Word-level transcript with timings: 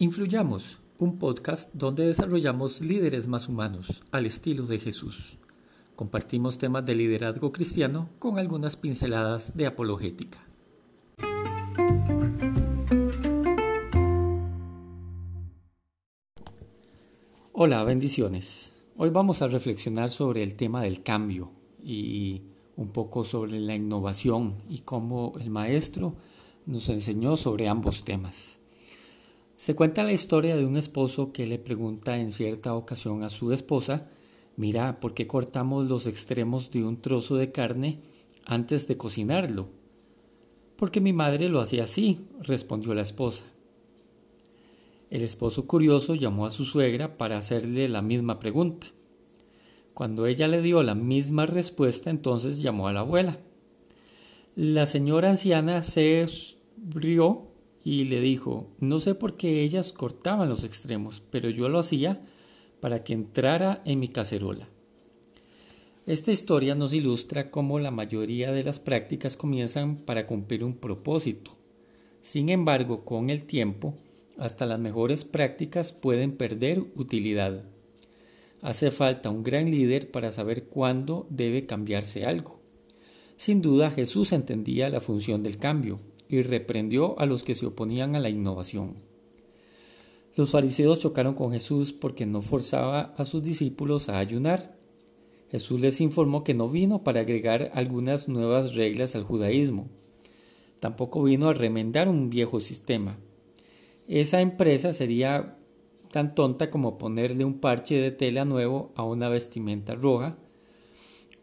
Influyamos, 0.00 0.78
un 0.98 1.18
podcast 1.18 1.74
donde 1.74 2.06
desarrollamos 2.06 2.80
líderes 2.80 3.26
más 3.26 3.48
humanos 3.48 4.04
al 4.12 4.26
estilo 4.26 4.64
de 4.64 4.78
Jesús. 4.78 5.38
Compartimos 5.96 6.56
temas 6.56 6.86
de 6.86 6.94
liderazgo 6.94 7.50
cristiano 7.50 8.08
con 8.20 8.38
algunas 8.38 8.76
pinceladas 8.76 9.56
de 9.56 9.66
apologética. 9.66 10.38
Hola, 17.52 17.82
bendiciones. 17.82 18.74
Hoy 18.96 19.10
vamos 19.10 19.42
a 19.42 19.48
reflexionar 19.48 20.10
sobre 20.10 20.44
el 20.44 20.54
tema 20.54 20.80
del 20.82 21.02
cambio 21.02 21.50
y 21.82 22.42
un 22.76 22.90
poco 22.90 23.24
sobre 23.24 23.58
la 23.58 23.74
innovación 23.74 24.54
y 24.70 24.78
cómo 24.82 25.32
el 25.40 25.50
maestro 25.50 26.12
nos 26.66 26.88
enseñó 26.88 27.34
sobre 27.34 27.66
ambos 27.66 28.04
temas. 28.04 28.57
Se 29.58 29.74
cuenta 29.74 30.04
la 30.04 30.12
historia 30.12 30.56
de 30.56 30.64
un 30.64 30.76
esposo 30.76 31.32
que 31.32 31.44
le 31.44 31.58
pregunta 31.58 32.16
en 32.16 32.30
cierta 32.30 32.74
ocasión 32.74 33.24
a 33.24 33.28
su 33.28 33.52
esposa, 33.52 34.06
mira, 34.56 35.00
¿por 35.00 35.14
qué 35.14 35.26
cortamos 35.26 35.86
los 35.86 36.06
extremos 36.06 36.70
de 36.70 36.84
un 36.84 37.02
trozo 37.02 37.34
de 37.34 37.50
carne 37.50 37.98
antes 38.44 38.86
de 38.86 38.96
cocinarlo? 38.96 39.66
Porque 40.76 41.00
mi 41.00 41.12
madre 41.12 41.48
lo 41.48 41.60
hacía 41.60 41.84
así, 41.84 42.20
respondió 42.40 42.94
la 42.94 43.02
esposa. 43.02 43.42
El 45.10 45.22
esposo 45.22 45.66
curioso 45.66 46.14
llamó 46.14 46.46
a 46.46 46.52
su 46.52 46.64
suegra 46.64 47.18
para 47.18 47.36
hacerle 47.36 47.88
la 47.88 48.00
misma 48.00 48.38
pregunta. 48.38 48.86
Cuando 49.92 50.26
ella 50.26 50.46
le 50.46 50.62
dio 50.62 50.84
la 50.84 50.94
misma 50.94 51.46
respuesta, 51.46 52.10
entonces 52.10 52.62
llamó 52.62 52.86
a 52.86 52.92
la 52.92 53.00
abuela. 53.00 53.40
La 54.54 54.86
señora 54.86 55.30
anciana 55.30 55.82
se 55.82 56.24
rió 56.88 57.47
y 57.90 58.04
le 58.04 58.20
dijo, 58.20 58.66
no 58.80 58.98
sé 58.98 59.14
por 59.14 59.38
qué 59.38 59.62
ellas 59.62 59.94
cortaban 59.94 60.50
los 60.50 60.62
extremos, 60.62 61.22
pero 61.30 61.48
yo 61.48 61.70
lo 61.70 61.78
hacía 61.78 62.20
para 62.80 63.02
que 63.02 63.14
entrara 63.14 63.80
en 63.86 63.98
mi 63.98 64.08
cacerola. 64.08 64.68
Esta 66.04 66.30
historia 66.30 66.74
nos 66.74 66.92
ilustra 66.92 67.50
cómo 67.50 67.78
la 67.78 67.90
mayoría 67.90 68.52
de 68.52 68.62
las 68.62 68.78
prácticas 68.78 69.38
comienzan 69.38 69.96
para 69.96 70.26
cumplir 70.26 70.64
un 70.64 70.74
propósito. 70.74 71.52
Sin 72.20 72.50
embargo, 72.50 73.06
con 73.06 73.30
el 73.30 73.44
tiempo, 73.44 73.94
hasta 74.36 74.66
las 74.66 74.78
mejores 74.78 75.24
prácticas 75.24 75.94
pueden 75.94 76.36
perder 76.36 76.80
utilidad. 76.94 77.64
Hace 78.60 78.90
falta 78.90 79.30
un 79.30 79.42
gran 79.42 79.70
líder 79.70 80.10
para 80.10 80.30
saber 80.30 80.64
cuándo 80.64 81.26
debe 81.30 81.64
cambiarse 81.64 82.26
algo. 82.26 82.60
Sin 83.38 83.62
duda 83.62 83.90
Jesús 83.90 84.32
entendía 84.32 84.90
la 84.90 85.00
función 85.00 85.42
del 85.42 85.58
cambio 85.58 86.00
y 86.28 86.42
reprendió 86.42 87.18
a 87.18 87.26
los 87.26 87.42
que 87.42 87.54
se 87.54 87.66
oponían 87.66 88.14
a 88.14 88.20
la 88.20 88.28
innovación. 88.28 88.96
Los 90.36 90.50
fariseos 90.50 91.00
chocaron 91.00 91.34
con 91.34 91.50
Jesús 91.52 91.92
porque 91.92 92.26
no 92.26 92.42
forzaba 92.42 93.14
a 93.16 93.24
sus 93.24 93.42
discípulos 93.42 94.08
a 94.08 94.18
ayunar. 94.18 94.76
Jesús 95.50 95.80
les 95.80 96.00
informó 96.00 96.44
que 96.44 96.54
no 96.54 96.68
vino 96.68 97.02
para 97.02 97.20
agregar 97.20 97.72
algunas 97.74 98.28
nuevas 98.28 98.74
reglas 98.74 99.16
al 99.16 99.24
judaísmo. 99.24 99.88
Tampoco 100.78 101.24
vino 101.24 101.48
a 101.48 101.54
remendar 101.54 102.08
un 102.08 102.30
viejo 102.30 102.60
sistema. 102.60 103.18
Esa 104.06 104.40
empresa 104.40 104.92
sería 104.92 105.58
tan 106.12 106.34
tonta 106.34 106.70
como 106.70 106.98
ponerle 106.98 107.44
un 107.44 107.58
parche 107.58 107.96
de 107.96 108.10
tela 108.10 108.44
nuevo 108.44 108.92
a 108.94 109.02
una 109.02 109.28
vestimenta 109.28 109.94
roja 109.94 110.38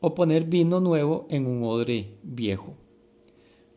o 0.00 0.14
poner 0.14 0.44
vino 0.44 0.80
nuevo 0.80 1.26
en 1.28 1.46
un 1.46 1.62
odre 1.64 2.14
viejo. 2.22 2.76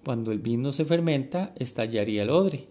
Cuando 0.04 0.32
el 0.32 0.40
vino 0.40 0.72
se 0.72 0.86
fermenta, 0.86 1.54
estallaría 1.58 2.24
el 2.24 2.30
odre. 2.30 2.68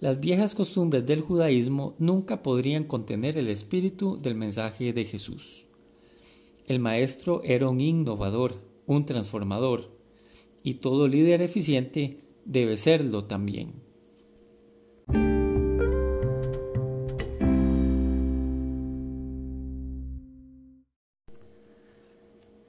Las 0.00 0.20
viejas 0.20 0.54
costumbres 0.54 1.04
del 1.06 1.20
judaísmo 1.20 1.94
nunca 1.98 2.42
podrían 2.42 2.84
contener 2.84 3.36
el 3.36 3.48
espíritu 3.48 4.20
del 4.20 4.34
mensaje 4.34 4.92
de 4.92 5.04
Jesús. 5.04 5.66
El 6.66 6.78
maestro 6.78 7.42
era 7.44 7.68
un 7.68 7.80
innovador, 7.80 8.62
un 8.86 9.04
transformador, 9.04 9.90
y 10.62 10.74
todo 10.74 11.08
líder 11.08 11.42
eficiente 11.42 12.20
debe 12.44 12.76
serlo 12.76 13.24
también. 13.24 13.87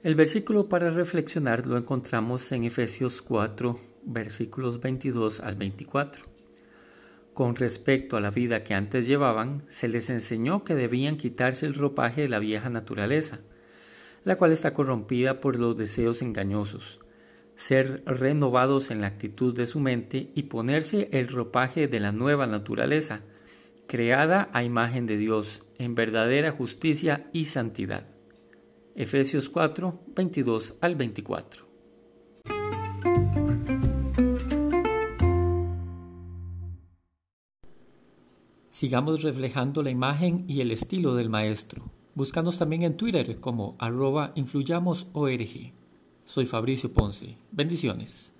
El 0.02 0.14
versículo 0.14 0.66
para 0.66 0.90
reflexionar 0.90 1.66
lo 1.66 1.76
encontramos 1.76 2.50
en 2.52 2.64
Efesios 2.64 3.20
4, 3.20 3.78
versículos 4.04 4.80
22 4.80 5.40
al 5.40 5.56
24. 5.56 6.24
Con 7.34 7.54
respecto 7.54 8.16
a 8.16 8.22
la 8.22 8.30
vida 8.30 8.64
que 8.64 8.72
antes 8.72 9.06
llevaban, 9.06 9.62
se 9.68 9.88
les 9.88 10.08
enseñó 10.08 10.64
que 10.64 10.74
debían 10.74 11.18
quitarse 11.18 11.66
el 11.66 11.74
ropaje 11.74 12.22
de 12.22 12.28
la 12.28 12.38
vieja 12.38 12.70
naturaleza, 12.70 13.40
la 14.24 14.36
cual 14.36 14.52
está 14.52 14.72
corrompida 14.72 15.38
por 15.38 15.56
los 15.56 15.76
deseos 15.76 16.22
engañosos, 16.22 17.00
ser 17.54 18.02
renovados 18.06 18.90
en 18.90 19.02
la 19.02 19.08
actitud 19.08 19.54
de 19.54 19.66
su 19.66 19.80
mente 19.80 20.30
y 20.34 20.44
ponerse 20.44 21.10
el 21.12 21.28
ropaje 21.28 21.88
de 21.88 22.00
la 22.00 22.10
nueva 22.10 22.46
naturaleza, 22.46 23.20
creada 23.86 24.48
a 24.54 24.64
imagen 24.64 25.06
de 25.06 25.18
Dios, 25.18 25.60
en 25.78 25.94
verdadera 25.94 26.52
justicia 26.52 27.28
y 27.34 27.44
santidad. 27.44 28.06
Efesios 28.94 29.48
4, 29.48 30.00
22 30.14 30.74
al 30.80 30.96
24. 30.96 31.70
Sigamos 38.68 39.22
reflejando 39.22 39.82
la 39.82 39.90
imagen 39.90 40.44
y 40.48 40.62
el 40.62 40.70
estilo 40.70 41.14
del 41.14 41.28
maestro. 41.28 41.90
Búscanos 42.14 42.58
también 42.58 42.82
en 42.82 42.96
Twitter 42.96 43.38
como 43.38 43.76
arroba 43.78 44.32
influyamosORG. 44.36 45.72
Soy 46.24 46.46
Fabricio 46.46 46.92
Ponce. 46.92 47.36
Bendiciones. 47.50 48.32